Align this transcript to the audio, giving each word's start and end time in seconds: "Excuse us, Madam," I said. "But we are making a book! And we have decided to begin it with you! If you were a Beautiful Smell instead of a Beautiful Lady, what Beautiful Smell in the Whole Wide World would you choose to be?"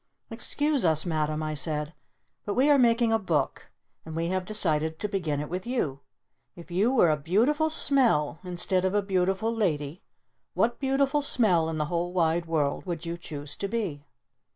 "Excuse 0.31 0.83
us, 0.83 1.05
Madam," 1.05 1.43
I 1.43 1.53
said. 1.53 1.93
"But 2.43 2.55
we 2.55 2.71
are 2.71 2.79
making 2.79 3.13
a 3.13 3.19
book! 3.19 3.69
And 4.03 4.15
we 4.15 4.29
have 4.29 4.45
decided 4.45 4.97
to 4.97 5.07
begin 5.07 5.39
it 5.39 5.47
with 5.47 5.67
you! 5.67 5.99
If 6.55 6.71
you 6.71 6.91
were 6.91 7.11
a 7.11 7.15
Beautiful 7.15 7.69
Smell 7.69 8.39
instead 8.43 8.83
of 8.83 8.95
a 8.95 9.03
Beautiful 9.03 9.53
Lady, 9.53 10.01
what 10.55 10.79
Beautiful 10.79 11.21
Smell 11.21 11.69
in 11.69 11.77
the 11.77 11.85
Whole 11.85 12.13
Wide 12.13 12.47
World 12.47 12.83
would 12.87 13.05
you 13.05 13.15
choose 13.15 13.55
to 13.57 13.67
be?" 13.67 14.07